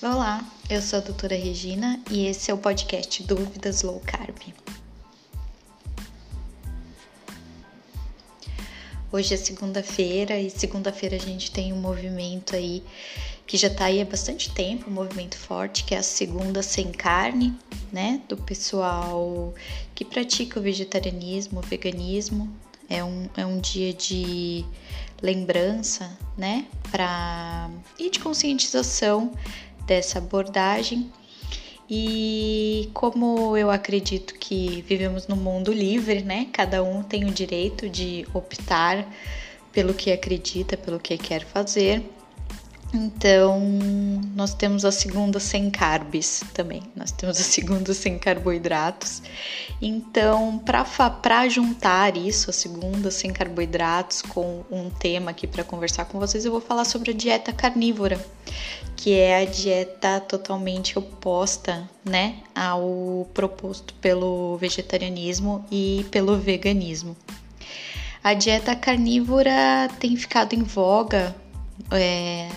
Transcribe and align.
Olá, 0.00 0.48
eu 0.70 0.80
sou 0.80 1.00
a 1.00 1.02
doutora 1.02 1.34
Regina 1.34 2.00
e 2.08 2.26
esse 2.26 2.52
é 2.52 2.54
o 2.54 2.58
podcast 2.58 3.20
Dúvidas 3.24 3.82
Low 3.82 3.98
Carb. 3.98 4.36
Hoje 9.10 9.34
é 9.34 9.36
segunda-feira 9.36 10.38
e 10.38 10.50
segunda-feira 10.50 11.16
a 11.16 11.18
gente 11.18 11.50
tem 11.50 11.72
um 11.72 11.80
movimento 11.80 12.54
aí 12.54 12.84
que 13.44 13.56
já 13.56 13.68
tá 13.68 13.86
aí 13.86 14.00
há 14.00 14.04
bastante 14.04 14.54
tempo, 14.54 14.88
um 14.88 14.94
movimento 14.94 15.36
forte, 15.36 15.82
que 15.82 15.96
é 15.96 15.98
a 15.98 16.02
segunda 16.04 16.62
sem 16.62 16.92
carne, 16.92 17.58
né? 17.92 18.22
Do 18.28 18.36
pessoal 18.36 19.52
que 19.96 20.04
pratica 20.04 20.60
o 20.60 20.62
vegetarianismo, 20.62 21.58
o 21.58 21.62
veganismo. 21.62 22.48
É 22.88 23.02
um, 23.02 23.28
é 23.36 23.44
um 23.44 23.58
dia 23.58 23.92
de 23.92 24.64
lembrança, 25.20 26.16
né? 26.36 26.66
Pra... 26.90 27.68
E 27.98 28.08
de 28.08 28.20
conscientização 28.20 29.32
dessa 29.88 30.18
abordagem. 30.18 31.10
E 31.90 32.90
como 32.92 33.56
eu 33.56 33.70
acredito 33.70 34.34
que 34.34 34.84
vivemos 34.86 35.26
num 35.26 35.36
mundo 35.36 35.72
livre, 35.72 36.22
né? 36.22 36.46
Cada 36.52 36.82
um 36.82 37.02
tem 37.02 37.24
o 37.24 37.32
direito 37.32 37.88
de 37.88 38.26
optar 38.34 39.10
pelo 39.72 39.94
que 39.94 40.12
acredita, 40.12 40.76
pelo 40.76 41.00
que 41.00 41.16
quer 41.16 41.42
fazer. 41.42 42.02
Então, 42.92 43.60
nós 44.34 44.54
temos 44.54 44.82
a 44.84 44.90
segunda 44.90 45.38
sem 45.38 45.70
carbs 45.70 46.42
também. 46.54 46.82
Nós 46.96 47.12
temos 47.12 47.38
a 47.38 47.42
segunda 47.42 47.92
sem 47.92 48.18
carboidratos. 48.18 49.22
Então, 49.80 50.58
para 50.58 51.48
juntar 51.48 52.16
isso, 52.16 52.48
a 52.48 52.52
segunda 52.52 53.10
sem 53.10 53.30
carboidratos, 53.30 54.22
com 54.22 54.64
um 54.70 54.88
tema 54.88 55.32
aqui 55.32 55.46
para 55.46 55.62
conversar 55.62 56.06
com 56.06 56.18
vocês, 56.18 56.46
eu 56.46 56.50
vou 56.50 56.62
falar 56.62 56.86
sobre 56.86 57.10
a 57.10 57.14
dieta 57.14 57.52
carnívora, 57.52 58.18
que 58.96 59.12
é 59.12 59.42
a 59.42 59.44
dieta 59.44 60.20
totalmente 60.20 60.98
oposta, 60.98 61.88
né, 62.02 62.36
ao 62.54 63.28
proposto 63.34 63.92
pelo 63.94 64.56
vegetarianismo 64.56 65.64
e 65.70 66.06
pelo 66.10 66.38
veganismo. 66.38 67.14
A 68.24 68.32
dieta 68.32 68.74
carnívora 68.74 69.88
tem 70.00 70.16
ficado 70.16 70.54
em 70.54 70.62
voga 70.62 71.36
é, 71.90 72.48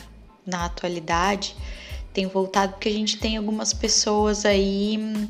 na 0.45 0.65
atualidade 0.65 1.55
tem 2.13 2.27
voltado 2.27 2.73
porque 2.73 2.89
a 2.89 2.93
gente 2.93 3.17
tem 3.17 3.37
algumas 3.37 3.73
pessoas 3.73 4.45
aí 4.45 4.97
hum, 4.99 5.27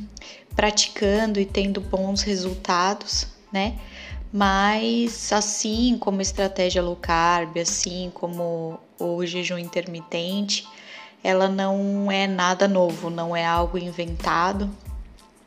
praticando 0.56 1.40
e 1.40 1.45
tendo 1.45 1.80
bons 1.80 2.22
resultados, 2.22 3.28
né? 3.52 3.76
Mas 4.34 5.31
assim 5.31 5.98
como 6.00 6.22
estratégia 6.22 6.81
low 6.81 6.95
carb, 6.95 7.58
assim 7.58 8.12
como 8.14 8.80
o 8.98 9.26
jejum 9.26 9.58
intermitente, 9.58 10.68
ela 11.23 11.48
não 11.48 12.12
é 12.12 12.28
nada 12.28 12.68
novo, 12.68 13.09
não 13.09 13.36
é 13.36 13.46
algo 13.46 13.78
inventado, 13.78 14.70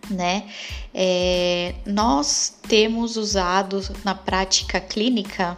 né? 0.09 0.49
É, 0.93 1.75
nós 1.87 2.59
temos 2.69 3.17
usado 3.17 3.83
na 4.05 4.15
prática 4.15 4.81
clínica 4.81 5.57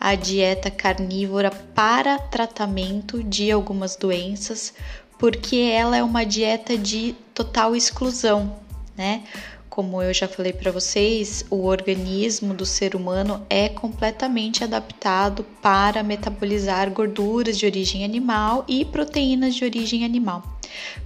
a 0.00 0.14
dieta 0.14 0.70
carnívora 0.70 1.50
para 1.50 2.18
tratamento 2.18 3.22
de 3.22 3.50
algumas 3.50 3.94
doenças, 3.96 4.72
porque 5.18 5.56
ela 5.56 5.94
é 5.94 6.02
uma 6.02 6.24
dieta 6.24 6.78
de 6.78 7.14
total 7.34 7.76
exclusão, 7.76 8.56
né? 8.96 9.24
Como 9.68 10.02
eu 10.02 10.12
já 10.12 10.26
falei 10.26 10.52
para 10.52 10.72
vocês, 10.72 11.44
o 11.48 11.64
organismo 11.66 12.54
do 12.54 12.66
ser 12.66 12.96
humano 12.96 13.46
é 13.48 13.68
completamente 13.68 14.64
adaptado 14.64 15.44
para 15.62 16.02
metabolizar 16.02 16.90
gorduras 16.90 17.56
de 17.56 17.66
origem 17.66 18.04
animal 18.04 18.64
e 18.66 18.84
proteínas 18.84 19.54
de 19.54 19.64
origem 19.64 20.04
animal. 20.04 20.42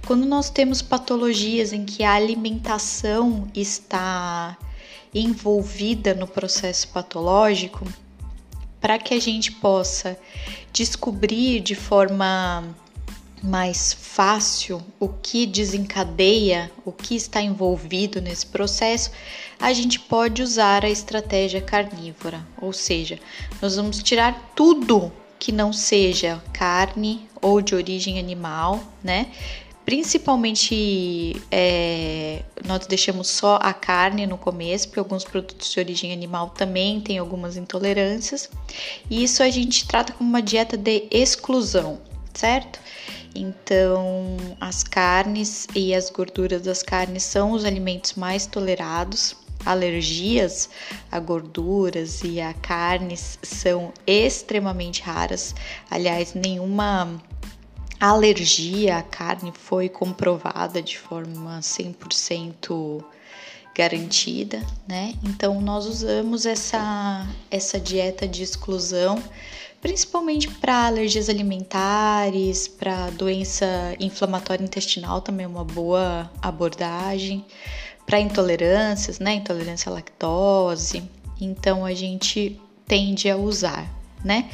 Quando 0.07 0.25
nós 0.25 0.49
temos 0.49 0.81
patologias 0.81 1.73
em 1.73 1.85
que 1.85 2.03
a 2.03 2.13
alimentação 2.13 3.47
está 3.53 4.57
envolvida 5.13 6.13
no 6.13 6.25
processo 6.27 6.87
patológico, 6.87 7.85
para 8.79 8.97
que 8.97 9.13
a 9.13 9.19
gente 9.19 9.51
possa 9.51 10.17
descobrir 10.71 11.59
de 11.61 11.75
forma 11.75 12.63
mais 13.41 13.93
fácil 13.93 14.81
o 14.99 15.07
que 15.07 15.45
desencadeia, 15.45 16.71
o 16.83 16.91
que 16.91 17.15
está 17.15 17.41
envolvido 17.41 18.19
nesse 18.21 18.45
processo, 18.45 19.11
a 19.59 19.71
gente 19.71 19.99
pode 19.99 20.41
usar 20.41 20.83
a 20.83 20.89
estratégia 20.89 21.61
carnívora, 21.61 22.45
ou 22.59 22.73
seja, 22.73 23.19
nós 23.61 23.75
vamos 23.75 24.01
tirar 24.01 24.51
tudo 24.55 25.11
que 25.37 25.51
não 25.51 25.71
seja 25.71 26.41
carne 26.51 27.27
ou 27.41 27.61
de 27.61 27.75
origem 27.75 28.17
animal, 28.17 28.83
né? 29.03 29.27
Principalmente 29.85 31.39
é, 31.51 32.41
nós 32.65 32.87
deixamos 32.87 33.27
só 33.27 33.59
a 33.61 33.71
carne 33.71 34.25
no 34.25 34.35
começo, 34.35 34.87
porque 34.87 34.99
alguns 34.99 35.23
produtos 35.23 35.71
de 35.71 35.79
origem 35.79 36.11
animal 36.11 36.49
também 36.49 36.99
têm 36.99 37.19
algumas 37.19 37.55
intolerâncias. 37.55 38.49
E 39.09 39.23
isso 39.23 39.43
a 39.43 39.49
gente 39.49 39.87
trata 39.87 40.11
como 40.11 40.27
uma 40.27 40.41
dieta 40.41 40.75
de 40.75 41.07
exclusão, 41.11 41.99
certo? 42.33 42.79
Então, 43.35 44.37
as 44.59 44.81
carnes 44.81 45.67
e 45.75 45.93
as 45.93 46.09
gorduras 46.09 46.63
das 46.63 46.81
carnes 46.81 47.21
são 47.21 47.51
os 47.51 47.63
alimentos 47.63 48.13
mais 48.13 48.47
tolerados. 48.47 49.35
Alergias 49.65 50.69
a 51.11 51.19
gorduras 51.19 52.23
e 52.23 52.39
a 52.39 52.53
carnes 52.53 53.39
são 53.41 53.91
extremamente 54.05 55.01
raras. 55.01 55.55
Aliás, 55.89 56.33
nenhuma 56.33 57.19
a 57.99 58.07
alergia 58.07 58.97
à 58.97 59.01
carne 59.01 59.51
foi 59.53 59.89
comprovada 59.89 60.81
de 60.81 60.97
forma 60.97 61.59
100% 61.59 63.03
garantida, 63.75 64.65
né? 64.87 65.13
Então 65.23 65.59
nós 65.61 65.85
usamos 65.85 66.45
essa 66.45 67.27
essa 67.51 67.79
dieta 67.79 68.27
de 68.27 68.41
exclusão 68.41 69.21
principalmente 69.85 70.49
para 70.49 70.87
alergias 70.87 71.29
alimentares, 71.29 72.67
para 72.67 73.11
doença 73.11 73.67
inflamatória 73.99 74.63
intestinal 74.63 75.21
também 75.21 75.43
é 75.45 75.47
uma 75.47 75.63
boa 75.63 76.27
abordagem, 76.41 77.45
para 78.03 78.19
intolerâncias, 78.19 79.19
né? 79.19 79.35
Intolerância 79.35 79.91
à 79.91 79.93
lactose. 79.93 81.03
Então 81.39 81.85
a 81.85 81.93
gente 81.93 82.59
tende 82.87 83.29
a 83.29 83.37
usar, 83.37 83.87
né? 84.23 84.49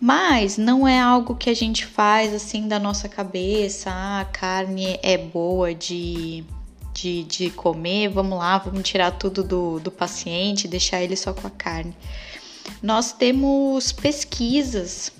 Mas 0.00 0.58
não 0.58 0.86
é 0.86 1.00
algo 1.00 1.34
que 1.34 1.48
a 1.48 1.54
gente 1.54 1.86
faz 1.86 2.34
assim 2.34 2.68
da 2.68 2.78
nossa 2.78 3.08
cabeça, 3.08 3.90
ah, 3.90 4.20
a 4.20 4.24
carne 4.26 4.98
é 5.02 5.16
boa 5.16 5.74
de, 5.74 6.44
de, 6.92 7.24
de 7.24 7.50
comer, 7.50 8.08
vamos 8.08 8.38
lá, 8.38 8.58
vamos 8.58 8.86
tirar 8.86 9.12
tudo 9.12 9.42
do, 9.42 9.80
do 9.80 9.90
paciente, 9.90 10.68
deixar 10.68 11.02
ele 11.02 11.16
só 11.16 11.32
com 11.32 11.46
a 11.46 11.50
carne. 11.50 11.94
Nós 12.82 13.12
temos 13.12 13.90
pesquisas 13.92 15.12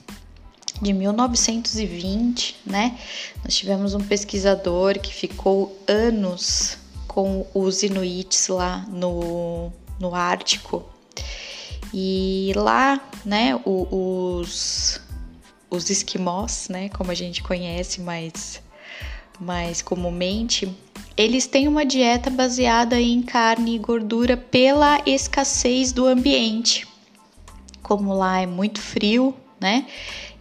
de 0.82 0.92
1920, 0.92 2.56
né? 2.66 2.98
Nós 3.42 3.54
tivemos 3.56 3.94
um 3.94 4.00
pesquisador 4.00 4.98
que 4.98 5.14
ficou 5.14 5.74
anos 5.88 6.76
com 7.06 7.46
os 7.54 7.82
inuits 7.82 8.48
lá 8.48 8.84
no, 8.90 9.72
no 9.98 10.14
Ártico 10.14 10.84
e 11.98 12.52
lá, 12.54 13.00
né, 13.24 13.58
os, 13.64 15.00
os 15.70 15.88
esquimós, 15.88 16.68
né, 16.68 16.90
como 16.90 17.10
a 17.10 17.14
gente 17.14 17.42
conhece 17.42 18.02
mais, 18.02 18.62
mais 19.40 19.80
comumente, 19.80 20.70
eles 21.16 21.46
têm 21.46 21.66
uma 21.66 21.86
dieta 21.86 22.28
baseada 22.28 23.00
em 23.00 23.22
carne 23.22 23.76
e 23.76 23.78
gordura 23.78 24.36
pela 24.36 25.00
escassez 25.06 25.90
do 25.90 26.04
ambiente. 26.04 26.86
Como 27.82 28.12
lá 28.12 28.42
é 28.42 28.46
muito 28.46 28.78
frio, 28.78 29.34
né? 29.58 29.86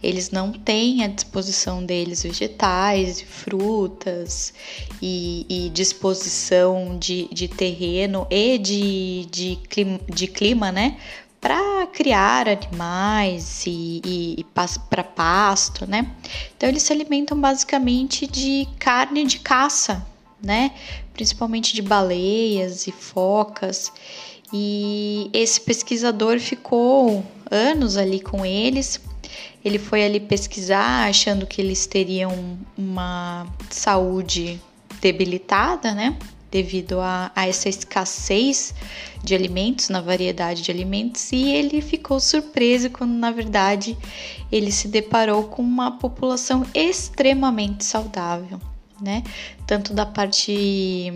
Eles 0.02 0.30
não 0.30 0.52
têm 0.52 1.02
à 1.04 1.08
disposição 1.08 1.82
deles 1.82 2.22
vegetais, 2.22 3.22
frutas 3.22 4.52
e, 5.00 5.46
e 5.48 5.70
disposição 5.70 6.98
de, 6.98 7.28
de 7.32 7.48
terreno 7.48 8.26
e 8.30 8.58
de, 8.58 9.26
de, 9.30 9.56
clima, 9.70 10.00
de 10.06 10.26
clima, 10.26 10.70
né? 10.70 10.98
Para 11.46 11.86
criar 11.86 12.48
animais 12.48 13.62
e, 13.68 14.02
e, 14.04 14.34
e 14.40 14.44
para 14.90 15.04
pasto, 15.04 15.88
né? 15.88 16.10
Então 16.56 16.68
eles 16.68 16.82
se 16.82 16.92
alimentam 16.92 17.40
basicamente 17.40 18.26
de 18.26 18.66
carne 18.80 19.24
de 19.24 19.38
caça, 19.38 20.04
né? 20.42 20.72
Principalmente 21.14 21.72
de 21.72 21.82
baleias 21.82 22.88
e 22.88 22.90
focas. 22.90 23.92
E 24.52 25.30
esse 25.32 25.60
pesquisador 25.60 26.40
ficou 26.40 27.24
anos 27.48 27.96
ali 27.96 28.18
com 28.18 28.44
eles. 28.44 29.00
Ele 29.64 29.78
foi 29.78 30.04
ali 30.04 30.18
pesquisar, 30.18 31.08
achando 31.08 31.46
que 31.46 31.60
eles 31.62 31.86
teriam 31.86 32.58
uma 32.76 33.46
saúde 33.70 34.60
debilitada, 35.00 35.94
né? 35.94 36.18
Devido 36.50 37.00
a, 37.00 37.30
a, 37.34 37.46
essa 37.48 37.68
escassez 37.68 38.74
de 39.22 39.34
alimentos, 39.34 39.88
na 39.88 40.00
variedade 40.00 40.62
de 40.62 40.70
alimentos, 40.70 41.32
e 41.32 41.50
ele 41.50 41.80
ficou 41.80 42.20
surpreso 42.20 42.90
quando, 42.90 43.12
na 43.12 43.30
verdade, 43.30 43.96
ele 44.50 44.70
se 44.70 44.88
deparou 44.88 45.44
com 45.44 45.62
uma 45.62 45.98
população 45.98 46.64
extremamente 46.74 47.84
saudável, 47.84 48.60
né? 49.00 49.22
Tanto 49.66 49.92
da 49.92 50.06
parte 50.06 51.12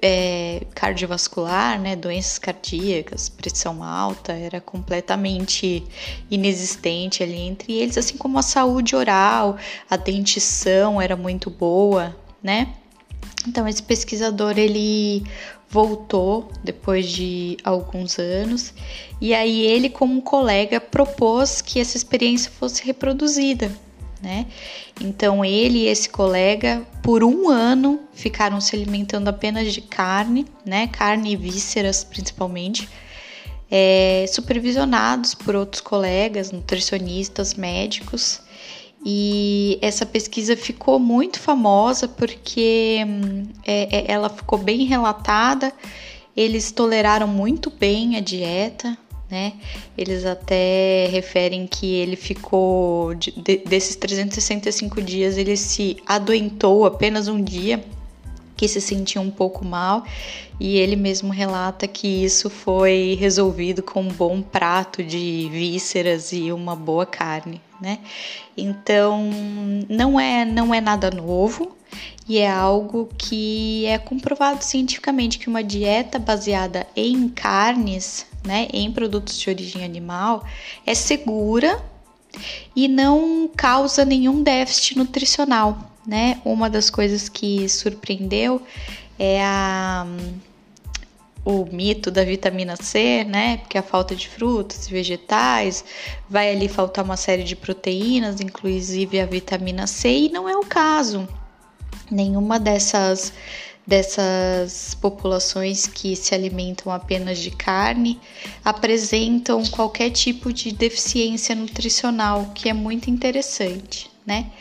é, 0.00 0.64
cardiovascular, 0.74 1.80
né? 1.80 1.96
Doenças 1.96 2.38
cardíacas, 2.38 3.28
pressão 3.28 3.82
alta, 3.82 4.32
era 4.32 4.60
completamente 4.60 5.84
inexistente 6.30 7.22
ali 7.22 7.40
entre 7.40 7.72
eles, 7.72 7.98
assim 7.98 8.16
como 8.16 8.38
a 8.38 8.42
saúde 8.42 8.94
oral, 8.94 9.56
a 9.90 9.96
dentição 9.96 11.00
era 11.00 11.16
muito 11.16 11.50
boa, 11.50 12.16
né? 12.42 12.74
Então 13.48 13.66
esse 13.66 13.82
pesquisador 13.82 14.58
ele 14.58 15.24
voltou 15.70 16.50
depois 16.62 17.08
de 17.08 17.56
alguns 17.64 18.18
anos 18.18 18.74
e 19.20 19.34
aí 19.34 19.62
ele 19.62 19.88
como 19.88 20.20
colega 20.20 20.78
propôs 20.80 21.62
que 21.62 21.80
essa 21.80 21.96
experiência 21.96 22.50
fosse 22.50 22.84
reproduzida, 22.84 23.72
né? 24.22 24.46
Então 25.00 25.42
ele 25.42 25.80
e 25.80 25.86
esse 25.86 26.10
colega 26.10 26.86
por 27.02 27.24
um 27.24 27.48
ano 27.48 28.00
ficaram 28.12 28.60
se 28.60 28.76
alimentando 28.76 29.28
apenas 29.28 29.72
de 29.72 29.80
carne, 29.80 30.44
né? 30.64 30.86
Carne 30.88 31.32
e 31.32 31.36
vísceras 31.36 32.04
principalmente. 32.04 32.88
É, 33.70 34.24
supervisionados 34.32 35.34
por 35.34 35.54
outros 35.54 35.82
colegas, 35.82 36.50
nutricionistas, 36.50 37.52
médicos, 37.52 38.40
e 39.10 39.78
essa 39.80 40.04
pesquisa 40.04 40.54
ficou 40.54 40.98
muito 40.98 41.40
famosa 41.40 42.06
porque 42.06 42.98
é, 43.66 44.00
é, 44.00 44.12
ela 44.12 44.28
ficou 44.28 44.58
bem 44.58 44.84
relatada, 44.84 45.72
eles 46.36 46.70
toleraram 46.70 47.26
muito 47.26 47.70
bem 47.70 48.18
a 48.18 48.20
dieta, 48.20 48.98
né? 49.30 49.54
Eles 49.96 50.26
até 50.26 51.06
referem 51.10 51.66
que 51.66 51.86
ele 51.86 52.16
ficou, 52.16 53.14
de, 53.14 53.30
desses 53.66 53.96
365 53.96 55.00
dias, 55.00 55.38
ele 55.38 55.56
se 55.56 55.96
adoentou 56.06 56.84
apenas 56.84 57.28
um 57.28 57.42
dia, 57.42 57.82
que 58.58 58.68
se 58.68 58.78
sentia 58.78 59.22
um 59.22 59.30
pouco 59.30 59.64
mal, 59.64 60.04
e 60.60 60.76
ele 60.76 60.96
mesmo 60.96 61.32
relata 61.32 61.88
que 61.88 62.06
isso 62.06 62.50
foi 62.50 63.16
resolvido 63.18 63.82
com 63.82 64.02
um 64.02 64.08
bom 64.08 64.42
prato 64.42 65.02
de 65.02 65.48
vísceras 65.50 66.32
e 66.32 66.52
uma 66.52 66.76
boa 66.76 67.06
carne 67.06 67.62
né? 67.80 67.98
Então, 68.56 69.30
não 69.88 70.18
é, 70.18 70.44
não 70.44 70.74
é 70.74 70.80
nada 70.80 71.10
novo 71.10 71.76
e 72.28 72.38
é 72.38 72.50
algo 72.50 73.08
que 73.16 73.86
é 73.86 73.98
comprovado 73.98 74.62
cientificamente 74.62 75.38
que 75.38 75.48
uma 75.48 75.62
dieta 75.62 76.18
baseada 76.18 76.86
em 76.94 77.28
carnes, 77.28 78.26
né, 78.44 78.68
em 78.72 78.90
produtos 78.92 79.38
de 79.38 79.48
origem 79.48 79.84
animal, 79.84 80.44
é 80.84 80.94
segura 80.94 81.82
e 82.76 82.88
não 82.88 83.48
causa 83.56 84.04
nenhum 84.04 84.42
déficit 84.42 84.98
nutricional, 84.98 85.90
né? 86.08 86.40
Uma 86.42 86.70
das 86.70 86.88
coisas 86.88 87.28
que 87.28 87.68
surpreendeu 87.68 88.62
é 89.18 89.42
a 89.44 90.06
o 91.44 91.64
mito 91.72 92.10
da 92.10 92.24
vitamina 92.24 92.76
C, 92.76 93.24
né? 93.24 93.58
Porque 93.58 93.78
a 93.78 93.82
falta 93.82 94.14
de 94.14 94.28
frutas 94.28 94.86
e 94.86 94.90
vegetais 94.90 95.82
vai 96.28 96.50
ali 96.50 96.68
faltar 96.68 97.02
uma 97.02 97.16
série 97.16 97.42
de 97.42 97.56
proteínas, 97.56 98.40
inclusive 98.40 99.18
a 99.18 99.24
vitamina 99.24 99.86
C, 99.86 100.10
e 100.10 100.28
não 100.28 100.46
é 100.48 100.56
o 100.56 100.64
caso. 100.64 101.26
Nenhuma 102.10 102.58
dessas 102.58 103.32
dessas 103.86 104.94
populações 104.94 105.86
que 105.86 106.14
se 106.14 106.34
alimentam 106.34 106.92
apenas 106.92 107.38
de 107.38 107.50
carne 107.50 108.20
apresentam 108.62 109.64
qualquer 109.64 110.10
tipo 110.10 110.52
de 110.52 110.72
deficiência 110.72 111.54
nutricional, 111.54 112.52
que 112.54 112.68
é 112.68 112.74
muito 112.74 113.08
interessante, 113.08 114.10
né? 114.28 114.52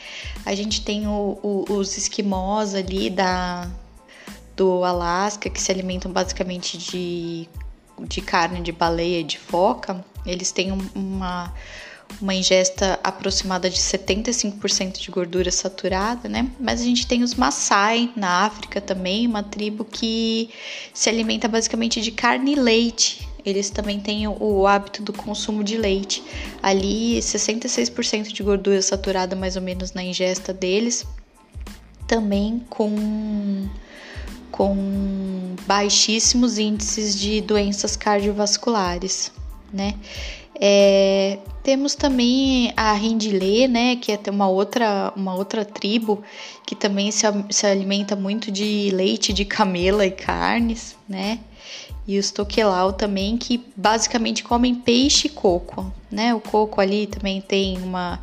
A 0.46 0.56
gente 0.56 0.82
tem 0.82 1.06
o, 1.08 1.38
o, 1.44 1.74
os 1.74 1.98
esquimós 1.98 2.74
ali 2.74 3.10
da, 3.10 3.70
do 4.56 4.86
Alasca, 4.86 5.50
que 5.50 5.62
se 5.62 5.70
alimentam 5.70 6.10
basicamente 6.10 6.78
de, 6.78 7.50
de 8.00 8.22
carne 8.22 8.62
de 8.62 8.72
baleia 8.72 9.20
e 9.20 9.24
de 9.24 9.38
foca, 9.38 10.04
eles 10.26 10.54
têm 10.54 10.72
uma, 10.72 11.54
uma 12.22 12.34
ingesta 12.34 12.98
aproximada 13.04 13.70
de 13.70 13.78
75% 13.78 15.00
de 15.00 15.12
gordura 15.12 15.52
saturada, 15.52 16.30
né? 16.30 16.50
Mas 16.58 16.80
a 16.80 16.86
gente 16.86 17.06
tem 17.06 17.24
os 17.24 17.36
Maasai 17.36 18.10
na 18.16 18.46
África 18.46 18.80
também, 18.80 19.28
uma 19.28 19.44
tribo 19.44 19.84
que 19.84 20.50
se 20.94 21.10
alimenta 21.10 21.50
basicamente 21.50 22.02
de 22.02 22.12
carne 22.12 22.54
e 22.54 22.56
leite. 22.56 23.28
Eles 23.48 23.70
também 23.70 23.98
têm 23.98 24.28
o 24.28 24.68
hábito 24.68 25.02
do 25.02 25.14
consumo 25.14 25.64
de 25.64 25.78
leite. 25.78 26.22
Ali, 26.62 27.20
66% 27.20 28.34
de 28.34 28.44
gordura 28.44 28.82
saturada, 28.82 29.38
mais 29.38 29.56
ou 29.56 29.62
menos, 29.62 29.94
na 29.94 30.04
ingesta 30.04 30.54
deles. 30.54 31.06
Também 32.06 32.62
com 32.70 33.70
com 34.52 35.56
baixíssimos 35.66 36.58
índices 36.58 37.18
de 37.18 37.40
doenças 37.42 37.96
cardiovasculares, 37.96 39.32
né? 39.72 39.94
É, 40.60 41.38
temos 41.62 41.94
também 41.96 42.74
a 42.76 42.92
Rindilê, 42.94 43.68
né, 43.68 43.96
que 43.98 44.12
é 44.12 44.20
uma 44.32 44.48
outra, 44.50 45.14
uma 45.16 45.36
outra 45.36 45.64
tribo 45.64 46.24
que 46.66 46.76
também 46.76 47.12
se, 47.12 47.26
se 47.52 47.68
alimenta 47.68 48.16
muito 48.16 48.52
de 48.52 48.90
leite 48.92 49.32
de 49.32 49.46
camela 49.46 50.06
e 50.06 50.12
carnes, 50.12 50.96
né? 51.08 51.40
E 52.08 52.18
os 52.18 52.32
toquelau 52.32 52.94
também, 52.94 53.38
que 53.38 53.66
basicamente 53.76 54.44
comem 54.44 54.74
peixe 54.74 55.28
e 55.28 55.30
coco, 55.30 55.92
né? 56.10 56.34
O 56.34 56.40
coco 56.40 56.80
ali 56.80 57.06
também 57.06 57.42
tem 57.42 57.78
uma, 57.80 58.20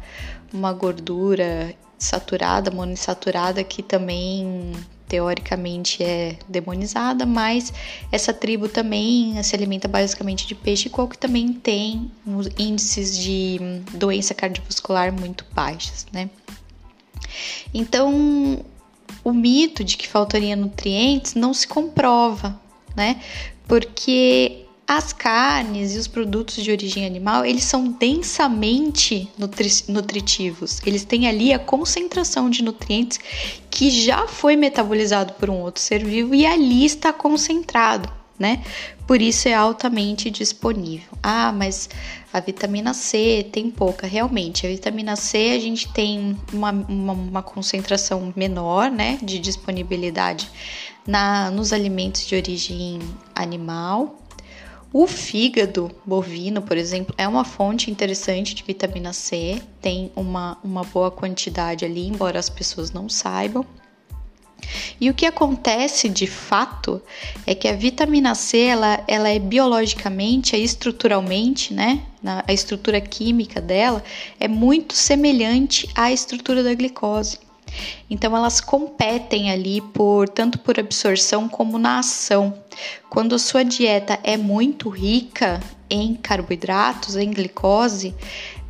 uma 0.52 0.72
gordura 0.72 1.74
saturada, 1.98 2.70
monoinsaturada, 2.70 3.62
que 3.62 3.82
também 3.82 4.72
teoricamente 5.06 6.02
é 6.02 6.36
demonizada, 6.48 7.26
mas 7.26 7.72
essa 8.10 8.32
tribo 8.32 8.68
também 8.68 9.40
se 9.42 9.54
alimenta 9.54 9.86
basicamente 9.86 10.46
de 10.46 10.54
peixe 10.54 10.88
e 10.88 10.90
coco, 10.90 11.12
que 11.12 11.18
também 11.18 11.52
tem 11.52 12.10
índices 12.58 13.16
de 13.18 13.58
doença 13.92 14.34
cardiovascular 14.34 15.12
muito 15.12 15.44
baixos, 15.52 16.06
né? 16.10 16.30
Então, 17.72 18.64
o 19.22 19.32
mito 19.32 19.84
de 19.84 19.96
que 19.96 20.08
faltaria 20.08 20.56
nutrientes 20.56 21.34
não 21.34 21.52
se 21.52 21.66
comprova, 21.66 22.58
né? 22.96 23.20
Porque 23.66 24.64
as 24.86 25.12
carnes 25.12 25.94
e 25.94 25.98
os 25.98 26.06
produtos 26.06 26.62
de 26.62 26.70
origem 26.70 27.06
animal, 27.06 27.44
eles 27.44 27.64
são 27.64 27.88
densamente 27.92 29.28
nutri 29.38 29.70
nutritivos. 29.88 30.80
Eles 30.84 31.04
têm 31.04 31.26
ali 31.26 31.52
a 31.52 31.58
concentração 31.58 32.50
de 32.50 32.62
nutrientes 32.62 33.18
que 33.70 33.90
já 33.90 34.26
foi 34.26 34.56
metabolizado 34.56 35.32
por 35.34 35.48
um 35.48 35.60
outro 35.60 35.80
ser 35.80 36.04
vivo 36.04 36.34
e 36.34 36.44
ali 36.44 36.84
está 36.84 37.12
concentrado, 37.12 38.10
né? 38.38 38.62
Por 39.06 39.20
isso 39.20 39.48
é 39.48 39.54
altamente 39.54 40.30
disponível. 40.30 41.08
Ah, 41.22 41.52
mas 41.52 41.88
a 42.32 42.40
vitamina 42.40 42.92
C 42.92 43.46
tem 43.52 43.70
pouca. 43.70 44.06
Realmente, 44.06 44.66
a 44.66 44.70
vitamina 44.70 45.16
C 45.16 45.52
a 45.56 45.60
gente 45.60 45.92
tem 45.92 46.36
uma, 46.52 46.70
uma, 46.70 47.12
uma 47.12 47.42
concentração 47.42 48.32
menor, 48.36 48.90
né, 48.90 49.18
de 49.22 49.38
disponibilidade 49.38 50.50
na, 51.06 51.50
nos 51.50 51.72
alimentos 51.72 52.26
de 52.26 52.34
origem 52.34 52.98
animal, 53.34 54.20
o 54.92 55.08
fígado 55.08 55.90
bovino, 56.06 56.62
por 56.62 56.76
exemplo, 56.76 57.12
é 57.18 57.26
uma 57.26 57.44
fonte 57.44 57.90
interessante 57.90 58.54
de 58.54 58.62
vitamina 58.62 59.12
C, 59.12 59.60
tem 59.80 60.12
uma, 60.14 60.56
uma 60.62 60.84
boa 60.84 61.10
quantidade 61.10 61.84
ali, 61.84 62.06
embora 62.06 62.38
as 62.38 62.48
pessoas 62.48 62.92
não 62.92 63.08
saibam. 63.08 63.66
E 65.00 65.10
o 65.10 65.14
que 65.14 65.26
acontece 65.26 66.08
de 66.08 66.26
fato 66.26 67.02
é 67.46 67.54
que 67.54 67.66
a 67.68 67.74
vitamina 67.74 68.34
C 68.34 68.58
ela, 68.58 69.02
ela 69.08 69.28
é 69.28 69.38
biologicamente, 69.38 70.54
é 70.54 70.58
estruturalmente, 70.58 71.74
né? 71.74 72.04
A 72.46 72.52
estrutura 72.52 73.00
química 73.00 73.60
dela 73.60 74.02
é 74.38 74.48
muito 74.48 74.94
semelhante 74.94 75.88
à 75.94 76.12
estrutura 76.12 76.62
da 76.62 76.72
glicose. 76.72 77.38
Então 78.08 78.36
elas 78.36 78.60
competem 78.60 79.50
ali 79.50 79.80
por 79.80 80.28
tanto 80.28 80.58
por 80.58 80.78
absorção 80.78 81.48
como 81.48 81.78
na 81.78 81.98
ação. 81.98 82.54
Quando 83.08 83.38
sua 83.38 83.64
dieta 83.64 84.18
é 84.22 84.36
muito 84.36 84.88
rica 84.88 85.60
em 85.88 86.14
carboidratos, 86.14 87.16
em 87.16 87.30
glicose, 87.30 88.14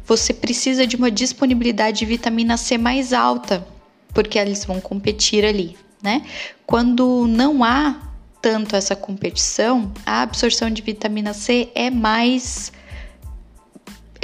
você 0.06 0.34
precisa 0.34 0.86
de 0.86 0.96
uma 0.96 1.10
disponibilidade 1.10 2.00
de 2.00 2.06
vitamina 2.06 2.56
C 2.56 2.76
mais 2.76 3.12
alta, 3.12 3.66
porque 4.12 4.38
eles 4.38 4.64
vão 4.64 4.80
competir 4.80 5.44
ali, 5.44 5.76
né? 6.02 6.22
Quando 6.66 7.26
não 7.26 7.64
há 7.64 7.96
tanto 8.42 8.76
essa 8.76 8.94
competição, 8.94 9.90
a 10.04 10.20
absorção 10.20 10.68
de 10.68 10.82
vitamina 10.82 11.32
C 11.32 11.70
é 11.74 11.88
mais 11.90 12.70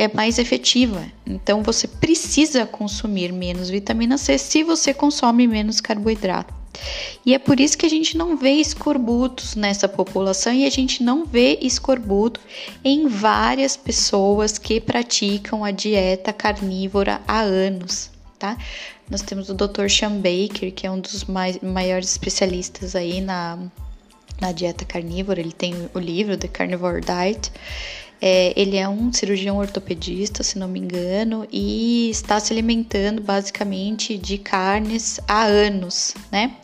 é 0.01 0.09
mais 0.15 0.39
efetiva. 0.39 1.05
Então 1.27 1.63
você 1.63 1.87
precisa 1.87 2.65
consumir 2.65 3.35
menos 3.35 3.69
vitamina 3.69 4.17
C 4.17 4.39
se 4.39 4.63
você 4.63 4.95
consome 4.95 5.47
menos 5.47 5.79
carboidrato, 5.79 6.55
E 7.27 7.35
é 7.35 7.39
por 7.39 7.61
isso 7.61 7.77
que 7.77 7.85
a 7.85 7.91
gente 7.91 8.17
não 8.17 8.35
vê 8.35 8.53
escorbutos 8.53 9.55
nessa 9.55 9.87
população 9.87 10.55
e 10.55 10.65
a 10.65 10.71
gente 10.71 11.03
não 11.03 11.27
vê 11.27 11.59
escorbuto 11.61 12.41
em 12.83 13.09
várias 13.09 13.77
pessoas 13.77 14.57
que 14.57 14.81
praticam 14.81 15.63
a 15.63 15.71
dieta 15.71 16.33
carnívora 16.33 17.21
há 17.29 17.41
anos, 17.41 18.11
tá? 18.39 18.57
Nós 19.11 19.21
temos 19.21 19.51
o 19.51 19.55
Dr. 19.55 19.91
Sean 19.91 20.17
Baker, 20.17 20.73
que 20.73 20.87
é 20.87 20.91
um 20.91 20.99
dos 20.99 21.25
mais, 21.25 21.59
maiores 21.61 22.11
especialistas 22.13 22.97
aí 22.97 23.21
na, 23.21 23.59
na 24.41 24.53
dieta 24.53 24.87
carnívora. 24.87 25.41
Ele 25.41 25.53
tem 25.53 25.75
o 25.93 25.99
livro 25.99 26.39
The 26.39 26.49
Carnivore 26.49 27.03
Diet. 27.03 27.53
É, 28.23 28.53
ele 28.55 28.77
é 28.77 28.87
um 28.87 29.11
cirurgião 29.13 29.57
ortopedista, 29.57 30.43
se 30.43 30.59
não 30.59 30.69
me 30.69 30.79
engano, 30.79 31.49
e 31.51 32.11
está 32.11 32.39
se 32.39 32.53
alimentando 32.53 33.23
basicamente 33.23 34.19
de 34.19 34.37
carnes 34.37 35.19
há 35.27 35.45
anos, 35.45 36.15
né? 36.31 36.55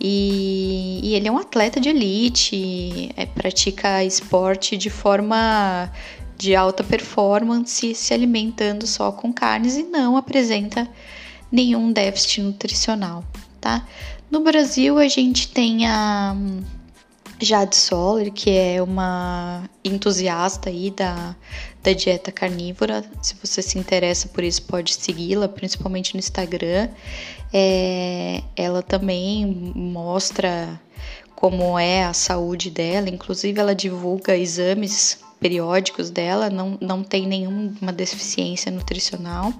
E, 0.00 1.00
e 1.02 1.14
ele 1.14 1.28
é 1.28 1.32
um 1.32 1.36
atleta 1.36 1.78
de 1.78 1.90
elite, 1.90 3.10
é, 3.16 3.26
pratica 3.26 4.02
esporte 4.02 4.78
de 4.78 4.88
forma 4.88 5.92
de 6.38 6.54
alta 6.54 6.82
performance, 6.82 7.94
se 7.94 8.14
alimentando 8.14 8.86
só 8.86 9.12
com 9.12 9.32
carnes 9.32 9.76
e 9.76 9.82
não 9.82 10.16
apresenta 10.16 10.88
nenhum 11.52 11.92
déficit 11.92 12.40
nutricional, 12.40 13.24
tá? 13.60 13.86
No 14.30 14.40
Brasil, 14.40 14.98
a 14.98 15.06
gente 15.06 15.48
tem 15.48 15.86
a 15.86 16.34
Jade 17.40 17.76
Soller, 17.76 18.32
que 18.32 18.50
é 18.56 18.82
uma 18.82 19.68
entusiasta 19.84 20.70
aí 20.70 20.90
da, 20.90 21.34
da 21.82 21.92
dieta 21.92 22.30
carnívora. 22.30 23.04
Se 23.20 23.34
você 23.42 23.60
se 23.60 23.78
interessa 23.78 24.28
por 24.28 24.44
isso, 24.44 24.62
pode 24.62 24.94
segui-la, 24.94 25.48
principalmente 25.48 26.14
no 26.14 26.20
Instagram. 26.20 26.88
É, 27.52 28.42
ela 28.56 28.82
também 28.82 29.46
mostra 29.74 30.80
como 31.34 31.78
é 31.78 32.04
a 32.04 32.12
saúde 32.12 32.70
dela, 32.70 33.08
inclusive 33.08 33.60
ela 33.60 33.74
divulga 33.74 34.36
exames 34.36 35.18
periódicos 35.38 36.08
dela, 36.08 36.48
não, 36.48 36.78
não 36.80 37.02
tem 37.02 37.26
nenhuma 37.26 37.92
deficiência 37.92 38.72
nutricional, 38.72 39.52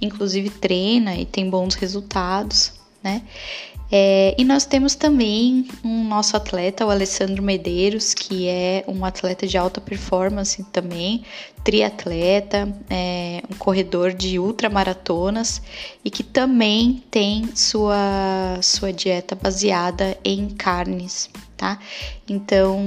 inclusive 0.00 0.48
treina 0.48 1.16
e 1.16 1.26
tem 1.26 1.50
bons 1.50 1.74
resultados, 1.74 2.72
né? 3.02 3.22
É, 3.90 4.34
e 4.38 4.44
nós 4.44 4.66
temos 4.66 4.94
também 4.94 5.66
um 5.82 6.04
nosso 6.04 6.36
atleta, 6.36 6.84
o 6.84 6.90
Alessandro 6.90 7.42
Medeiros, 7.42 8.12
que 8.12 8.46
é 8.46 8.84
um 8.86 9.04
atleta 9.04 9.46
de 9.46 9.56
alta 9.56 9.80
performance 9.80 10.62
também, 10.64 11.24
triatleta, 11.64 12.68
é, 12.88 13.42
um 13.50 13.56
corredor 13.56 14.12
de 14.12 14.38
ultramaratonas 14.38 15.60
e 16.04 16.10
que 16.10 16.22
também 16.22 17.02
tem 17.10 17.54
sua, 17.54 18.58
sua 18.62 18.92
dieta 18.92 19.34
baseada 19.34 20.16
em 20.24 20.48
carnes, 20.48 21.28
tá? 21.56 21.78
Então, 22.28 22.80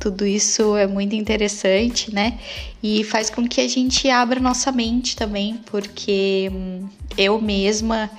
tudo 0.00 0.26
isso 0.26 0.76
é 0.76 0.86
muito 0.86 1.14
interessante, 1.14 2.14
né? 2.14 2.38
E 2.82 3.04
faz 3.04 3.30
com 3.30 3.46
que 3.46 3.60
a 3.60 3.68
gente 3.68 4.08
abra 4.08 4.40
nossa 4.40 4.72
mente 4.72 5.16
também, 5.16 5.60
porque 5.66 6.50
hum, 6.52 6.88
eu 7.16 7.40
mesma 7.40 8.10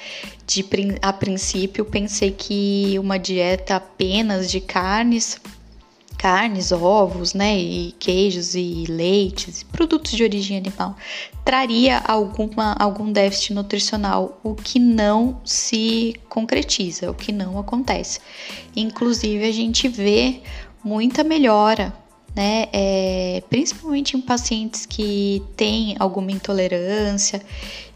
de 0.45 0.65
a 1.01 1.13
princípio 1.13 1.85
pensei 1.85 2.31
que 2.31 2.95
uma 2.99 3.17
dieta 3.17 3.77
apenas 3.77 4.51
de 4.51 4.59
carnes, 4.59 5.39
carnes, 6.23 6.71
ovos, 6.71 7.33
né, 7.33 7.59
e 7.59 7.91
queijos 7.99 8.55
e 8.55 8.85
leites, 8.87 9.61
produtos 9.61 10.13
de 10.13 10.23
origem 10.23 10.55
animal, 10.55 10.95
traria 11.43 11.97
alguma 11.97 12.77
algum 12.79 13.11
déficit 13.11 13.53
nutricional, 13.53 14.39
o 14.41 14.55
que 14.55 14.79
não 14.79 15.41
se 15.43 16.15
concretiza, 16.29 17.11
o 17.11 17.13
que 17.13 17.33
não 17.33 17.59
acontece. 17.59 18.21
Inclusive 18.73 19.45
a 19.45 19.51
gente 19.51 19.89
vê 19.89 20.39
muita 20.81 21.25
melhora 21.25 21.93
né? 22.33 22.67
É, 22.73 23.43
principalmente 23.47 24.17
em 24.17 24.21
pacientes 24.21 24.87
que 24.87 25.43
têm 25.55 25.95
alguma 25.99 26.31
intolerância 26.31 27.39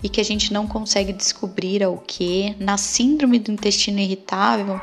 e 0.04 0.08
que 0.10 0.22
a 0.22 0.24
gente 0.24 0.54
não 0.54 0.68
consegue 0.68 1.12
descobrir 1.12 1.84
o 1.88 1.98
que. 1.98 2.56
Na 2.60 2.78
síndrome 2.78 3.40
do 3.40 3.52
intestino 3.52 4.00
irritável, 4.00 4.80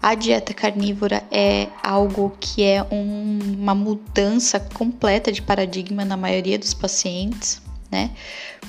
a 0.00 0.14
dieta 0.14 0.54
carnívora 0.54 1.24
é 1.30 1.68
algo 1.82 2.36
que 2.38 2.62
é 2.62 2.82
um, 2.90 3.38
uma 3.58 3.74
mudança 3.74 4.60
completa 4.60 5.32
de 5.32 5.42
paradigma 5.42 6.04
na 6.04 6.16
maioria 6.16 6.58
dos 6.58 6.72
pacientes, 6.72 7.60
né? 7.90 8.10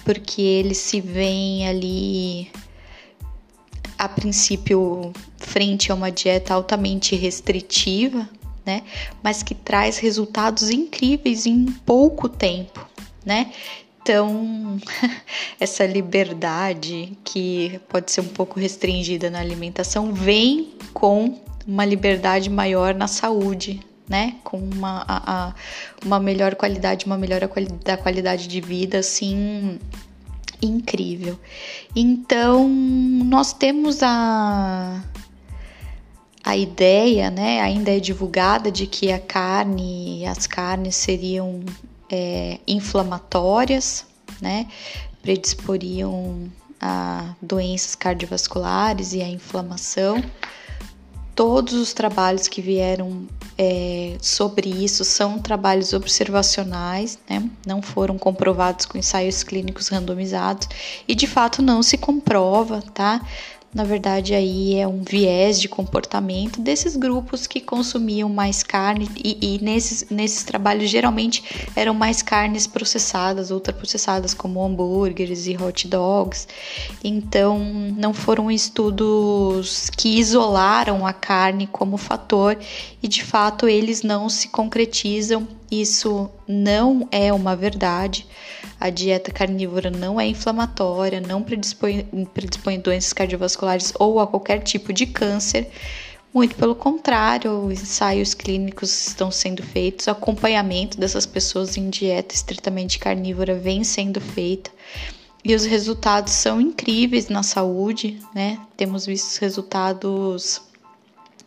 Porque 0.03 0.41
eles 0.41 0.77
se 0.77 0.99
veem 0.99 1.67
ali 1.67 2.51
a 3.97 4.07
princípio 4.07 5.13
frente 5.37 5.91
a 5.91 5.95
uma 5.95 6.11
dieta 6.11 6.53
altamente 6.53 7.15
restritiva, 7.15 8.27
né? 8.65 8.83
Mas 9.21 9.43
que 9.43 9.53
traz 9.53 9.97
resultados 9.97 10.69
incríveis 10.69 11.45
em 11.45 11.65
pouco 11.65 12.27
tempo, 12.27 12.87
né? 13.25 13.51
Então, 14.01 14.79
essa 15.59 15.85
liberdade 15.85 17.17
que 17.23 17.79
pode 17.89 18.11
ser 18.11 18.21
um 18.21 18.27
pouco 18.27 18.59
restringida 18.59 19.29
na 19.29 19.39
alimentação 19.39 20.13
vem 20.13 20.73
com 20.93 21.39
uma 21.67 21.85
liberdade 21.85 22.49
maior 22.49 22.95
na 22.95 23.07
saúde, 23.07 23.79
né? 24.07 24.35
Com 24.43 24.57
uma, 24.57 25.05
a, 25.07 25.47
a, 25.49 25.53
uma 26.03 26.19
melhor 26.19 26.55
qualidade, 26.55 27.05
uma 27.05 27.17
melhora 27.17 27.49
da 27.83 27.97
qualidade 27.97 28.47
de 28.47 28.61
vida, 28.61 28.99
assim, 28.99 29.79
incrível. 30.61 31.39
Então, 31.95 32.67
nós 32.67 33.53
temos 33.53 34.01
a 34.01 35.03
a 36.41 36.55
ideia, 36.55 37.29
né, 37.29 37.61
ainda 37.61 37.91
é 37.95 37.99
divulgada 37.99 38.71
de 38.71 38.87
que 38.87 39.11
a 39.11 39.19
carne, 39.19 40.25
as 40.25 40.47
carnes 40.47 40.95
seriam 40.95 41.59
é, 42.09 42.59
inflamatórias, 42.67 44.05
né, 44.41 44.67
predisporiam 45.21 46.49
a 46.79 47.35
doenças 47.41 47.95
cardiovasculares 47.95 49.13
e 49.13 49.21
a 49.21 49.27
inflamação. 49.27 50.23
Todos 51.35 51.73
os 51.73 51.93
trabalhos 51.93 52.47
que 52.47 52.61
vieram 52.61 53.27
é, 53.57 54.17
sobre 54.21 54.69
isso 54.69 55.03
são 55.05 55.39
trabalhos 55.39 55.93
observacionais, 55.93 57.19
né? 57.29 57.49
não 57.65 57.81
foram 57.81 58.17
comprovados 58.17 58.85
com 58.85 58.97
ensaios 58.97 59.43
clínicos 59.43 59.87
randomizados 59.87 60.67
e 61.07 61.15
de 61.15 61.27
fato 61.27 61.61
não 61.61 61.81
se 61.81 61.97
comprova, 61.97 62.81
tá? 62.93 63.21
Na 63.73 63.83
verdade 63.83 64.33
aí 64.33 64.75
é 64.75 64.87
um 64.87 65.03
viés 65.03 65.61
de 65.61 65.69
comportamento 65.69 66.59
desses 66.59 66.95
grupos 66.95 67.45
que 67.45 67.61
consumiam 67.61 68.27
mais 68.27 68.63
carne 68.63 69.07
e, 69.15 69.55
e, 69.55 69.63
nesses, 69.63 70.09
nesses 70.09 70.43
trabalhos 70.43 70.89
geralmente 70.89 71.43
eram 71.75 71.93
mais 71.93 72.21
carnes 72.23 72.65
processadas, 72.65 73.51
ultraprocessadas, 73.51 74.33
como 74.33 74.63
hambúrgueres 74.63 75.45
e 75.45 75.55
hot 75.55 75.87
dogs. 75.87 76.47
Então 77.03 77.59
não 77.95 78.13
foram 78.13 78.49
estudos 78.49 79.89
que 79.91 80.19
isolaram 80.19 81.05
a 81.05 81.13
carne 81.13 81.67
como 81.67 81.97
fator 81.97 82.57
e 83.03 83.07
de 83.07 83.23
fato 83.23 83.67
eles 83.67 84.01
não 84.01 84.29
se 84.29 84.47
concretizam. 84.47 85.58
Isso 85.71 86.29
não 86.47 87.07
é 87.11 87.31
uma 87.31 87.55
verdade. 87.55 88.25
A 88.79 88.89
dieta 88.89 89.31
carnívora 89.31 89.91
não 89.91 90.19
é 90.19 90.25
inflamatória, 90.25 91.21
não 91.21 91.43
predispõe, 91.43 92.03
predispõe 92.33 92.79
doenças 92.79 93.13
cardiovasculares 93.13 93.93
ou 93.99 94.19
a 94.19 94.27
qualquer 94.27 94.63
tipo 94.63 94.91
de 94.91 95.05
câncer. 95.05 95.69
Muito 96.33 96.55
pelo 96.55 96.75
contrário, 96.75 97.71
ensaios 97.71 98.33
clínicos 98.33 99.07
estão 99.07 99.31
sendo 99.31 99.63
feitos, 99.63 100.07
acompanhamento 100.07 100.99
dessas 100.99 101.25
pessoas 101.25 101.75
em 101.75 101.89
dieta 101.89 102.35
estritamente 102.35 102.99
carnívora 102.99 103.55
vem 103.55 103.83
sendo 103.83 104.21
feito 104.21 104.71
e 105.43 105.55
os 105.55 105.65
resultados 105.65 106.33
são 106.33 106.59
incríveis 106.59 107.29
na 107.29 107.43
saúde, 107.43 108.19
né? 108.35 108.59
Temos 108.75 109.05
visto 109.05 109.39
resultados 109.39 110.61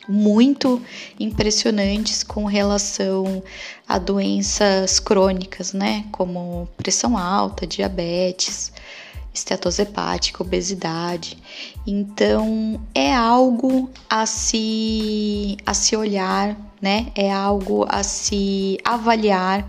muito 0.07 0.81
impressionantes 1.19 2.23
com 2.23 2.45
relação 2.45 3.43
a 3.87 3.97
doenças 3.97 4.99
crônicas, 4.99 5.73
né, 5.73 6.05
como 6.11 6.67
pressão 6.77 7.17
alta, 7.17 7.65
diabetes, 7.65 8.71
estetose 9.33 9.81
hepática, 9.81 10.43
obesidade. 10.43 11.37
Então, 11.85 12.79
é 12.93 13.13
algo 13.13 13.89
a 14.09 14.25
se 14.25 15.57
a 15.65 15.73
se 15.73 15.95
olhar, 15.95 16.55
né? 16.81 17.11
É 17.15 17.31
algo 17.31 17.85
a 17.89 18.03
se 18.03 18.77
avaliar 18.83 19.67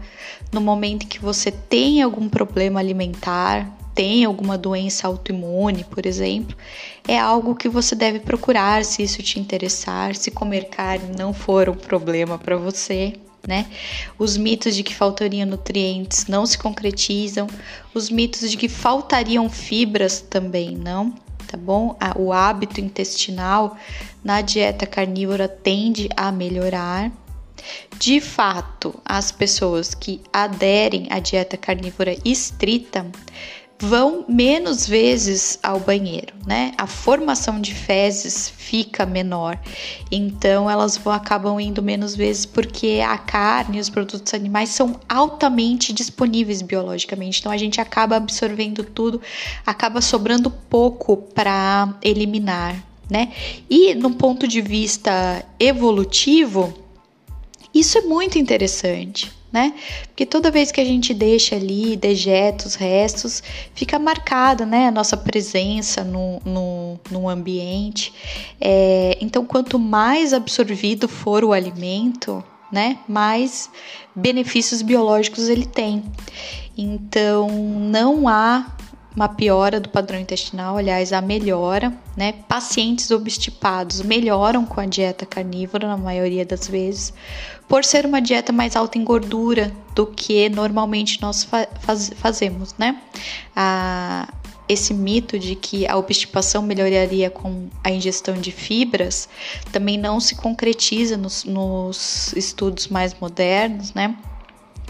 no 0.52 0.60
momento 0.60 1.06
que 1.06 1.18
você 1.18 1.50
tem 1.50 2.02
algum 2.02 2.28
problema 2.28 2.78
alimentar, 2.78 3.76
tem 3.94 4.24
alguma 4.24 4.58
doença 4.58 5.06
autoimune, 5.06 5.84
por 5.84 6.04
exemplo, 6.04 6.56
é 7.06 7.18
algo 7.18 7.54
que 7.54 7.68
você 7.68 7.94
deve 7.94 8.18
procurar 8.18 8.84
se 8.84 9.02
isso 9.02 9.22
te 9.22 9.38
interessar, 9.38 10.14
se 10.16 10.30
comer 10.30 10.68
carne 10.68 11.16
não 11.16 11.32
for 11.32 11.68
um 11.68 11.74
problema 11.74 12.36
para 12.36 12.56
você. 12.56 13.14
Né? 13.46 13.66
Os 14.18 14.36
mitos 14.36 14.74
de 14.74 14.82
que 14.82 14.94
faltariam 14.94 15.46
nutrientes 15.46 16.26
não 16.26 16.46
se 16.46 16.56
concretizam, 16.56 17.46
os 17.92 18.08
mitos 18.08 18.50
de 18.50 18.56
que 18.56 18.68
faltariam 18.68 19.50
fibras 19.50 20.20
também 20.20 20.76
não. 20.76 21.14
tá 21.46 21.56
bom? 21.56 21.96
O 22.16 22.32
hábito 22.32 22.80
intestinal 22.80 23.76
na 24.24 24.40
dieta 24.40 24.86
carnívora 24.86 25.46
tende 25.46 26.08
a 26.16 26.32
melhorar. 26.32 27.12
De 27.98 28.20
fato, 28.20 29.00
as 29.04 29.30
pessoas 29.30 29.94
que 29.94 30.20
aderem 30.32 31.06
à 31.10 31.18
dieta 31.18 31.56
carnívora 31.56 32.16
estrita 32.24 33.06
vão 33.84 34.24
menos 34.28 34.86
vezes 34.86 35.58
ao 35.62 35.78
banheiro, 35.78 36.34
né? 36.46 36.72
A 36.78 36.86
formação 36.86 37.60
de 37.60 37.74
fezes 37.74 38.48
fica 38.48 39.04
menor, 39.04 39.58
então 40.10 40.70
elas 40.70 40.96
vão, 40.96 41.12
acabam 41.12 41.60
indo 41.60 41.82
menos 41.82 42.16
vezes 42.16 42.46
porque 42.46 43.02
a 43.06 43.18
carne 43.18 43.78
e 43.78 43.80
os 43.80 43.90
produtos 43.90 44.32
animais 44.32 44.70
são 44.70 44.98
altamente 45.08 45.92
disponíveis 45.92 46.62
biologicamente, 46.62 47.40
então 47.40 47.52
a 47.52 47.56
gente 47.56 47.80
acaba 47.80 48.16
absorvendo 48.16 48.82
tudo, 48.82 49.20
acaba 49.66 50.00
sobrando 50.00 50.50
pouco 50.50 51.16
para 51.16 51.94
eliminar, 52.02 52.82
né? 53.10 53.32
E 53.68 53.94
no 53.94 54.12
ponto 54.14 54.48
de 54.48 54.60
vista 54.60 55.44
evolutivo, 55.60 56.83
isso 57.74 57.98
é 57.98 58.02
muito 58.02 58.38
interessante 58.38 59.32
né? 59.54 59.72
Porque 60.08 60.26
toda 60.26 60.50
vez 60.50 60.72
que 60.72 60.80
a 60.80 60.84
gente 60.84 61.14
deixa 61.14 61.54
ali, 61.54 61.94
dejeta 61.94 62.66
os 62.66 62.74
restos, 62.74 63.40
fica 63.72 64.00
marcada, 64.00 64.66
né? 64.66 64.88
A 64.88 64.90
nossa 64.90 65.16
presença 65.16 66.02
no, 66.02 66.40
no, 66.44 67.00
no 67.08 67.28
ambiente. 67.28 68.12
É, 68.60 69.16
então, 69.20 69.46
quanto 69.46 69.78
mais 69.78 70.32
absorvido 70.32 71.06
for 71.06 71.44
o 71.44 71.52
alimento, 71.52 72.42
né? 72.72 72.98
Mais 73.06 73.70
benefícios 74.12 74.82
biológicos 74.82 75.48
ele 75.48 75.66
tem. 75.66 76.02
Então, 76.76 77.48
não 77.48 78.26
há 78.26 78.76
uma 79.14 79.28
piora 79.28 79.78
do 79.78 79.88
padrão 79.88 80.18
intestinal, 80.18 80.76
aliás, 80.76 81.12
a 81.12 81.20
melhora, 81.20 81.92
né? 82.16 82.32
Pacientes 82.48 83.10
obstipados 83.10 84.02
melhoram 84.02 84.66
com 84.66 84.80
a 84.80 84.86
dieta 84.86 85.24
carnívora 85.24 85.86
na 85.86 85.96
maioria 85.96 86.44
das 86.44 86.66
vezes, 86.66 87.14
por 87.68 87.84
ser 87.84 88.04
uma 88.06 88.20
dieta 88.20 88.52
mais 88.52 88.74
alta 88.74 88.98
em 88.98 89.04
gordura 89.04 89.72
do 89.94 90.06
que 90.06 90.48
normalmente 90.48 91.22
nós 91.22 91.44
faz, 91.44 92.10
fazemos, 92.16 92.74
né? 92.76 93.00
A, 93.54 94.28
esse 94.68 94.94
mito 94.94 95.38
de 95.38 95.54
que 95.54 95.86
a 95.86 95.96
obstipação 95.96 96.62
melhoraria 96.62 97.30
com 97.30 97.68
a 97.84 97.90
ingestão 97.90 98.34
de 98.34 98.50
fibras 98.50 99.28
também 99.70 99.98
não 99.98 100.18
se 100.18 100.34
concretiza 100.34 101.16
nos, 101.16 101.44
nos 101.44 102.32
estudos 102.34 102.88
mais 102.88 103.14
modernos, 103.20 103.92
né? 103.92 104.16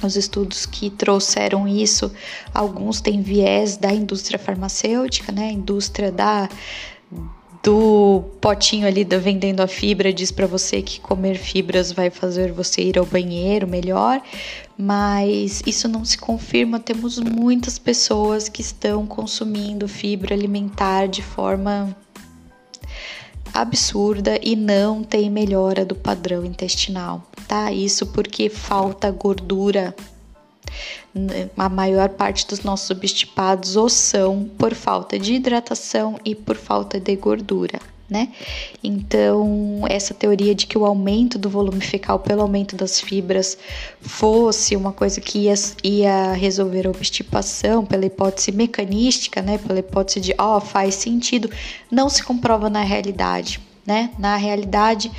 Os 0.03 0.17
estudos 0.17 0.67
que 0.67 0.91
trouxeram 0.91 1.67
isso, 1.67 2.13
alguns 2.53 3.01
têm 3.01 3.23
viés 3.23 3.77
da 3.77 3.93
indústria 3.93 4.39
farmacêutica, 4.39 5.33
né? 5.33 5.49
A 5.49 5.53
indústria 5.53 6.13
da 6.13 6.49
do 7.65 8.23
potinho 8.43 8.87
ali 8.87 9.07
da 9.07 9.17
vendendo 9.17 9.61
a 9.61 9.67
fibra 9.67 10.13
diz 10.13 10.31
para 10.31 10.47
você 10.47 10.83
que 10.83 11.01
comer 11.01 11.37
fibras 11.39 11.91
vai 11.91 12.11
fazer 12.11 12.53
você 12.53 12.83
ir 12.83 12.99
ao 12.99 13.07
banheiro 13.07 13.67
melhor, 13.67 14.21
mas 14.77 15.63
isso 15.65 15.89
não 15.89 16.05
se 16.05 16.19
confirma. 16.19 16.79
Temos 16.79 17.19
muitas 17.19 17.79
pessoas 17.79 18.51
que 18.51 18.61
estão 18.61 19.07
consumindo 19.07 19.89
fibra 19.89 20.35
alimentar 20.35 21.07
de 21.07 21.23
forma 21.23 21.97
absurda 23.55 24.39
e 24.43 24.55
não 24.55 25.03
tem 25.03 25.31
melhora 25.31 25.87
do 25.87 25.95
padrão 25.95 26.45
intestinal, 26.45 27.31
tá? 27.47 27.71
Isso 27.73 28.07
porque 28.07 28.49
falta 28.49 29.11
gordura. 29.11 29.95
A 31.57 31.69
maior 31.69 32.09
parte 32.09 32.47
dos 32.47 32.63
nossos 32.63 32.91
obstipados 32.91 33.77
ou 33.77 33.89
são 33.89 34.51
por 34.59 34.75
falta 34.75 35.19
de 35.19 35.35
hidratação 35.35 36.19
e 36.25 36.35
por 36.35 36.57
falta 36.57 36.99
de 36.99 37.15
gordura 37.15 37.79
né? 38.09 38.29
Então, 38.83 39.83
essa 39.89 40.13
teoria 40.13 40.55
de 40.55 40.67
que 40.67 40.77
o 40.77 40.85
aumento 40.85 41.39
do 41.39 41.49
volume 41.49 41.81
fecal 41.81 42.19
pelo 42.19 42.43
aumento 42.43 42.77
das 42.77 43.01
fibras 43.01 43.57
fosse 44.01 44.77
uma 44.77 44.93
coisa 44.93 45.21
que 45.21 45.41
ia, 45.41 45.55
ia 45.83 46.33
resolver 46.33 46.87
a 46.87 46.91
obstipação 46.91 47.85
pela 47.85 48.05
hipótese 48.07 48.53
mecanística, 48.53 49.41
né? 49.41 49.59
Pela 49.59 49.79
hipótese 49.79 50.21
de, 50.21 50.35
ó, 50.39 50.59
oh, 50.59 50.61
faz 50.61 50.95
sentido, 50.95 51.51
não 51.91 52.09
se 52.09 52.23
comprova 52.23 52.69
na 52.69 52.83
realidade 52.83 53.61
né? 53.87 54.11
Na 54.19 54.37
realidade, 54.37 55.11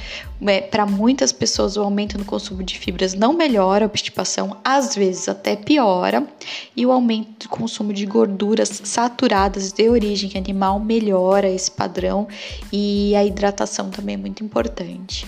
é, 0.42 0.62
para 0.62 0.86
muitas 0.86 1.32
pessoas, 1.32 1.78
o 1.78 1.82
aumento 1.82 2.18
no 2.18 2.26
consumo 2.26 2.64
de 2.64 2.78
fibras 2.80 3.14
não 3.14 3.34
melhora 3.34 3.86
a 3.86 3.88
obstipação, 3.88 4.58
às 4.64 4.96
vezes 4.96 5.30
até 5.30 5.56
piora, 5.56 6.28
e 6.76 6.86
o 6.86 6.92
aumento 6.92 7.48
do 7.48 7.50
consumo 7.50 7.94
de 7.94 8.06
gorduras 8.06 8.82
saturadas 8.84 9.72
de 9.72 9.90
origem 9.90 10.32
animal 10.36 10.80
melhora 10.80 11.50
esse 11.50 11.70
padrão, 11.70 12.28
e 12.72 13.16
a 13.16 13.24
hidratação 13.24 13.90
também 13.90 14.16
é 14.16 14.18
muito 14.18 14.44
importante. 14.44 15.28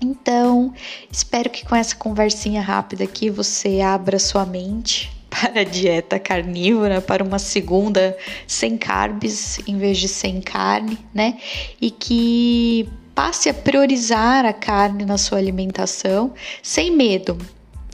Então, 0.00 0.74
espero 1.10 1.48
que 1.48 1.64
com 1.64 1.74
essa 1.74 1.96
conversinha 1.96 2.60
rápida 2.60 3.04
aqui 3.04 3.30
você 3.30 3.80
abra 3.80 4.18
sua 4.18 4.44
mente 4.44 5.15
para 5.40 5.60
a 5.60 5.64
dieta 5.64 6.18
carnívora, 6.18 7.00
para 7.00 7.22
uma 7.22 7.38
segunda 7.38 8.16
sem 8.46 8.78
carbs 8.78 9.60
em 9.66 9.76
vez 9.76 9.98
de 9.98 10.08
sem 10.08 10.40
carne, 10.40 10.98
né? 11.12 11.38
E 11.80 11.90
que 11.90 12.88
passe 13.14 13.48
a 13.48 13.54
priorizar 13.54 14.46
a 14.46 14.52
carne 14.52 15.04
na 15.04 15.18
sua 15.18 15.38
alimentação 15.38 16.32
sem 16.62 16.90
medo, 16.90 17.36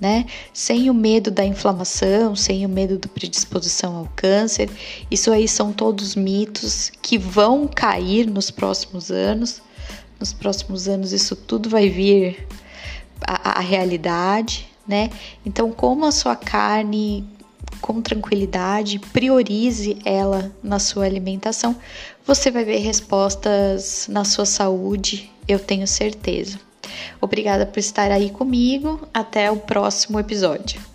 né? 0.01 0.27
Sem 0.53 0.89
o 0.89 0.95
medo 0.95 1.31
da 1.31 1.45
inflamação, 1.45 2.37
sem 2.37 2.65
o 2.65 2.69
medo 2.69 2.99
da 2.99 3.09
predisposição 3.09 3.97
ao 3.97 4.09
câncer. 4.15 4.71
Isso 5.11 5.33
aí 5.33 5.49
são 5.49 5.73
todos 5.73 6.15
mitos 6.15 6.93
que 7.03 7.19
vão 7.19 7.67
cair 7.67 8.29
nos 8.29 8.51
próximos 8.51 9.11
anos. 9.11 9.61
Nos 10.19 10.33
próximos 10.33 10.87
anos 10.87 11.13
isso 11.13 11.35
tudo 11.35 11.69
vai 11.69 11.89
vir 11.89 12.47
à, 13.27 13.59
à 13.59 13.61
realidade, 13.61 14.69
né? 14.87 15.11
Então, 15.47 15.71
como 15.71 16.05
a 16.05 16.13
sua 16.13 16.35
carne 16.35 17.25
com 17.81 18.01
tranquilidade, 18.01 18.99
priorize 18.99 19.99
ela 20.05 20.51
na 20.63 20.79
sua 20.79 21.05
alimentação, 21.05 21.77
você 22.27 22.51
vai 22.51 22.65
ver 22.65 22.79
respostas 22.79 24.07
na 24.09 24.25
sua 24.25 24.47
saúde, 24.47 25.31
eu 25.49 25.59
tenho 25.59 25.87
certeza. 25.87 26.59
Obrigada 27.21 27.67
por 27.67 27.79
estar 27.79 28.11
aí 28.11 28.31
comigo. 28.31 29.09
Até 29.15 29.51
o 29.51 29.57
próximo 29.57 30.19
episódio. 30.19 30.92